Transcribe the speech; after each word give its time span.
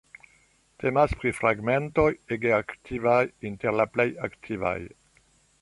Temas 0.83 1.13
pri 1.23 1.33
fragmentoj 1.41 2.07
ege 2.37 2.55
antikvaj, 2.61 3.21
inter 3.51 3.79
la 3.81 3.89
plej 3.95 4.11
antikvaj. 4.31 4.77